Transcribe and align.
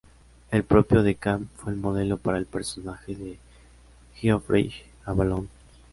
El 0.49 0.63
propio 0.63 1.03
De 1.03 1.13
Camp 1.13 1.47
fue 1.55 1.73
el 1.73 1.77
modelo 1.77 2.17
para 2.17 2.39
el 2.39 2.47
personaje 2.47 3.13
de 3.15 3.37
Geoffrey 4.15 4.73
Avalon. 5.05 5.47